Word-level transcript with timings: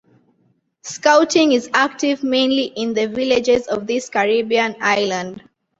Scouting 0.81 1.51
is 1.51 1.69
active 1.75 2.23
mainly 2.23 2.63
in 2.63 2.95
the 2.95 3.05
villages 3.07 3.67
of 3.67 3.85
this 3.85 4.09
Caribbean 4.09 4.75
island. 4.81 5.47